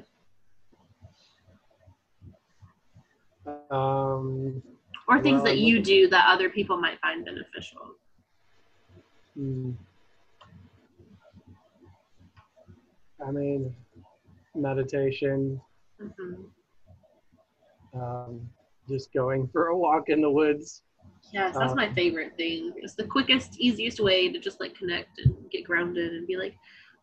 [3.74, 4.62] Um,
[5.08, 7.96] Or things Well, that you do that other people might find beneficial.
[9.38, 9.76] mm,
[13.26, 13.74] I mean,
[14.56, 15.62] meditation,
[16.00, 16.44] hmm
[17.94, 18.50] um,
[18.88, 20.84] just going for a walk in the woods.
[21.34, 22.74] Yes, that's my Um, favorite thing.
[22.78, 26.56] It's the quickest, easiest way to just like connect and get grounded and be like,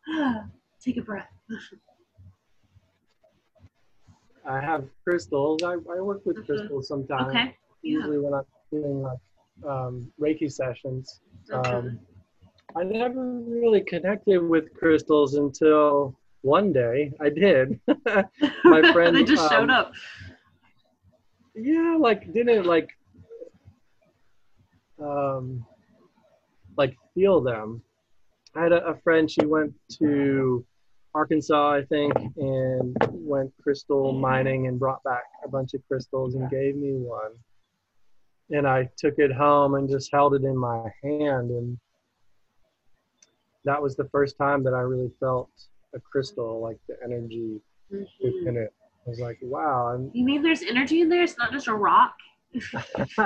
[0.09, 0.47] ah,
[0.81, 1.31] take a breath.
[4.47, 5.63] I have crystals.
[5.63, 6.47] I, I work with Mhm.
[6.47, 7.29] crystals sometimes.
[7.29, 7.57] Okay.
[7.85, 9.19] Usually when I'm doing like
[9.69, 11.21] um, Reiki sessions.
[11.53, 11.71] Okay.
[11.71, 11.99] Um,
[12.77, 17.81] I never really connected with crystals until one day I did.
[18.65, 19.93] my friend, they just showed um, up.
[21.55, 22.91] yeah, like didn't like
[25.01, 25.65] um
[26.77, 27.83] like feel them.
[28.57, 29.31] I had a, a friend.
[29.31, 30.65] She went to
[31.15, 36.51] Arkansas, I think, and went crystal mining and brought back a bunch of crystals and
[36.51, 37.33] gave me one.
[38.51, 41.79] And I took it home and just held it in my hand, and
[43.65, 45.49] that was the first time that I really felt
[45.95, 47.61] a crystal, like the energy
[47.93, 48.07] Mhm.
[48.23, 48.73] within it.
[49.07, 51.23] I was like, wow, You mean there's energy in there?
[51.23, 52.15] It's not just a rock?
[52.53, 52.83] yeah.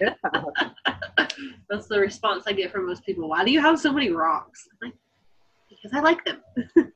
[1.68, 3.28] That's the response I get from most people.
[3.28, 4.68] Why do you have so many rocks?
[4.82, 4.94] Like,
[5.68, 6.42] because I like them.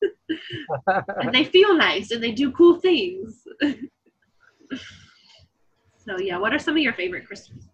[1.21, 3.43] and they feel nice and they do cool things.
[6.05, 7.67] So yeah, what are some of your favorite crystals?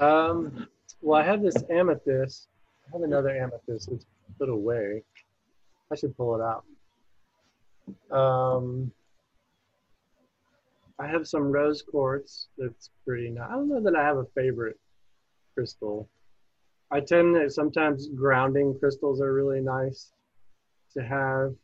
[0.00, 0.66] Um,
[1.00, 2.48] well, I have this amethyst.
[2.86, 3.88] I have another amethyst.
[3.90, 4.06] It's
[4.38, 5.02] put away.
[5.90, 6.64] I should pull it out.
[8.16, 8.92] Um,
[10.98, 13.46] I have some rose quartz that's pretty nice.
[13.48, 14.78] I don't know that I have a favorite
[15.54, 16.08] crystal.
[16.90, 20.12] I tend to sometimes grounding crystals are really nice
[20.94, 21.54] to have.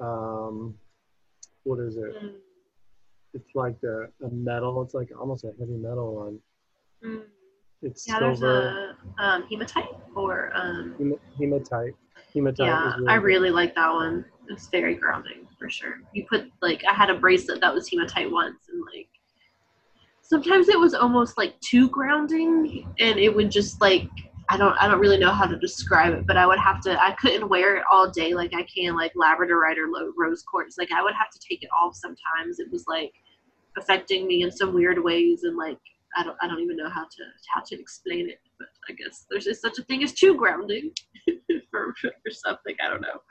[0.00, 0.74] Um,
[1.64, 2.14] what is it?
[3.34, 4.82] It's like a, a metal.
[4.82, 6.38] It's like almost a heavy metal one.
[7.04, 7.22] Mm.
[7.82, 8.96] It's Yeah, there's silver.
[9.18, 11.94] a um, hematite or um, Hem- hematite.
[12.34, 13.22] Hematite yeah, really I good.
[13.24, 14.24] really like that one.
[14.48, 15.94] It's very grounding for sure.
[16.12, 19.08] You put like I had a bracelet that was hematite once and like
[20.22, 24.08] sometimes it was almost like too grounding and it would just like
[24.50, 27.00] I don't I don't really know how to describe it, but I would have to
[27.00, 29.88] I couldn't wear it all day like I can like Labradorite or
[30.18, 30.76] rose quartz.
[30.76, 32.58] Like I would have to take it off sometimes.
[32.58, 33.12] It was like
[33.78, 35.78] affecting me in some weird ways and like
[36.16, 37.22] I don't I don't even know how to
[37.54, 40.90] how to explain it, but I guess there's just such a thing as too grounding
[41.70, 42.74] for, for something.
[42.84, 43.22] I don't know.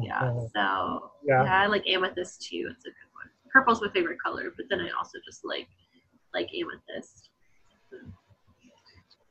[0.00, 0.22] Yeah.
[0.22, 0.46] Mm-hmm.
[0.54, 1.44] So yeah.
[1.44, 2.70] yeah, I like amethyst too.
[2.70, 3.28] It's a good one.
[3.52, 5.68] Purple's my favorite color, but then I also just like
[6.32, 7.28] like amethyst.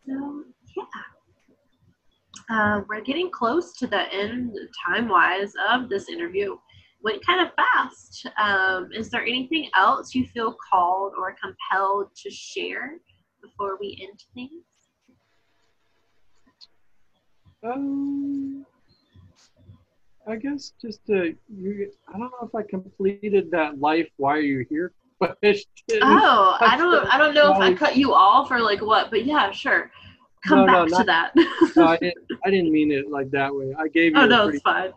[0.05, 0.43] So
[0.77, 0.83] yeah.
[2.49, 6.55] Uh, we're getting close to the end time wise of this interview.
[7.03, 8.25] Went kind of fast.
[8.41, 12.93] Um, is there anything else you feel called or compelled to share
[13.41, 14.63] before we end things?
[17.63, 18.65] Um,
[20.27, 24.07] I guess just to, you, I don't know if I completed that life.
[24.17, 24.93] Why are you here?
[25.19, 25.99] question.
[26.01, 29.25] Oh, I don't, I don't know if I cut you off or like what, but
[29.25, 29.91] yeah, sure.
[30.45, 31.31] Come no, back no, to that.
[31.75, 32.25] no, I didn't.
[32.45, 33.73] I didn't mean it like that way.
[33.77, 34.21] I gave you.
[34.21, 34.93] Oh no, pretty, it's fine.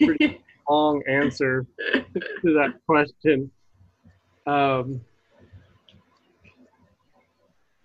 [0.00, 2.04] pretty long answer to
[2.42, 3.50] that question.
[4.46, 5.00] Um,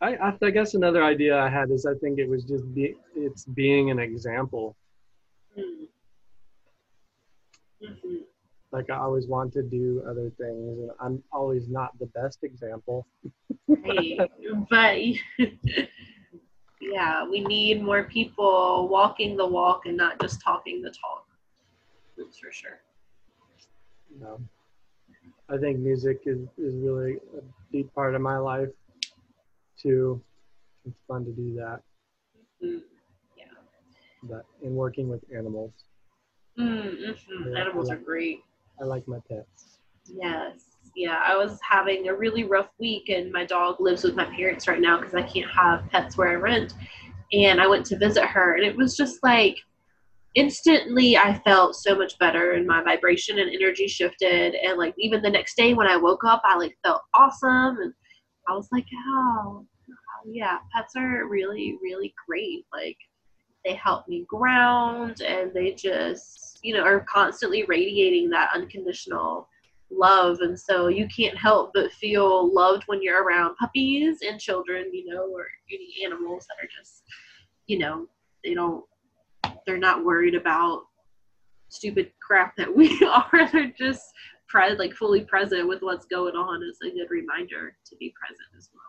[0.01, 3.45] I, I, guess another idea I had is I think it was just be, it's
[3.45, 4.75] being an example.
[5.57, 5.87] Mm.
[7.83, 8.15] Mm-hmm.
[8.71, 13.07] Like I always want to do other things, and I'm always not the best example.
[13.67, 14.19] right,
[14.69, 14.97] but
[16.81, 21.25] yeah, we need more people walking the walk and not just talking the talk.
[22.17, 22.79] That's for sure.
[24.19, 24.39] No,
[25.49, 28.69] I think music is, is really a deep part of my life
[29.81, 30.21] too.
[30.85, 31.81] It's fun to do that.
[32.63, 32.77] Mm-hmm.
[33.37, 33.45] Yeah.
[34.23, 35.73] But in working with animals.
[36.57, 37.55] Mm-hmm.
[37.55, 38.39] Animals like, are great.
[38.81, 39.79] I like my pets.
[40.05, 40.68] Yes.
[40.95, 44.67] Yeah, I was having a really rough week, and my dog lives with my parents
[44.67, 46.73] right now because I can't have pets where I rent.
[47.31, 49.57] And I went to visit her, and it was just like
[50.35, 54.55] instantly I felt so much better, and my vibration and energy shifted.
[54.55, 57.93] And like even the next day when I woke up, I like felt awesome, and
[58.47, 59.65] I was like, oh,
[60.25, 62.65] yeah, pets are really, really great.
[62.73, 62.97] Like
[63.65, 69.48] they help me ground, and they just you know are constantly radiating that unconditional
[69.91, 74.85] love and so you can't help but feel loved when you're around puppies and children
[74.93, 77.03] you know or any animals that are just
[77.65, 78.07] you know
[78.43, 78.83] they don't
[79.65, 80.83] they're not worried about
[81.69, 83.49] stupid crap that we are.
[83.51, 84.03] They're just
[84.47, 88.49] pre- like fully present with what's going on is a good reminder to be present
[88.57, 88.83] as well.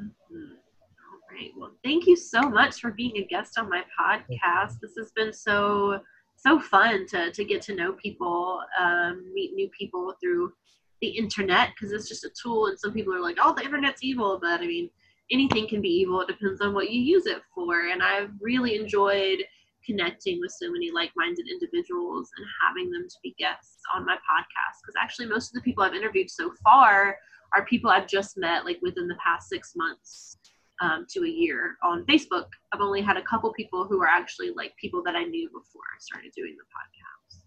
[0.00, 0.36] Mm-hmm.
[0.36, 1.50] All right.
[1.56, 4.78] Well thank you so much for being a guest on my podcast.
[4.80, 6.00] This has been so
[6.40, 10.52] so fun to, to get to know people, um, meet new people through
[11.00, 12.66] the internet because it's just a tool.
[12.66, 14.38] And some people are like, oh, the internet's evil.
[14.40, 14.90] But I mean,
[15.30, 16.20] anything can be evil.
[16.20, 17.88] It depends on what you use it for.
[17.88, 19.38] And I've really enjoyed
[19.84, 24.14] connecting with so many like minded individuals and having them to be guests on my
[24.14, 24.80] podcast.
[24.82, 27.16] Because actually, most of the people I've interviewed so far
[27.54, 30.36] are people I've just met like within the past six months
[30.80, 32.46] um, to a year on Facebook.
[32.72, 35.82] I've only had a couple people who are actually like people that I knew before
[35.94, 37.42] I started doing the podcast.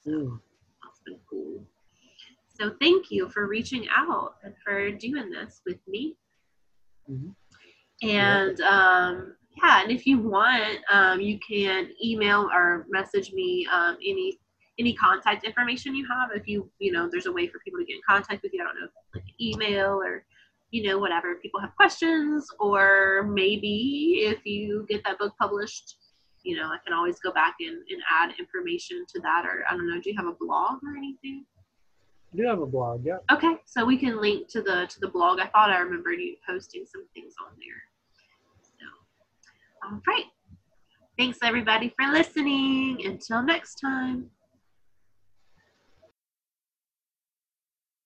[0.00, 0.40] So mm.
[0.82, 1.64] that's been cool.
[2.60, 6.16] So thank you for reaching out and for doing this with me.
[7.08, 8.08] Mm-hmm.
[8.08, 13.96] And um, yeah, and if you want, um, you can email or message me um,
[13.96, 14.38] any
[14.78, 16.30] any contact information you have.
[16.34, 18.62] If you you know, there's a way for people to get in contact with you.
[18.62, 20.24] I don't know, like email or
[20.70, 25.96] you know, whatever people have questions, or maybe if you get that book published,
[26.42, 29.44] you know, I can always go back and, and add information to that.
[29.46, 31.44] Or I don't know, do you have a blog or anything?
[32.32, 33.16] I do have a blog, yeah.
[33.32, 35.40] Okay, so we can link to the to the blog.
[35.40, 37.82] I thought I remembered you posting some things on there.
[38.60, 40.26] So, all right.
[41.16, 43.04] Thanks everybody for listening.
[43.04, 44.30] Until next time.